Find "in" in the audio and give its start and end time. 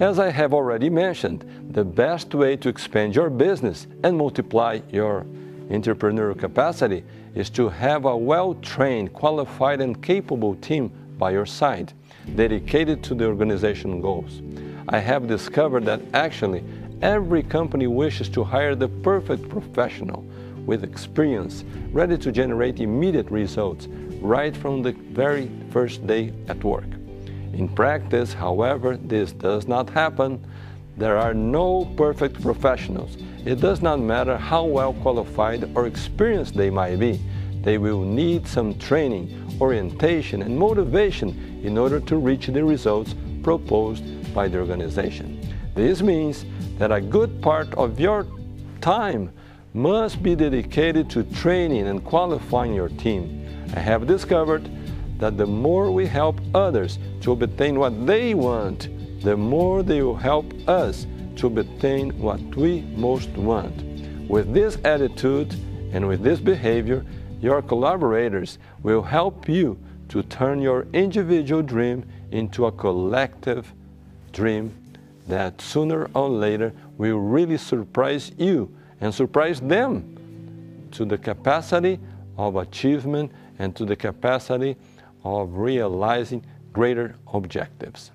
27.52-27.68, 41.62-41.76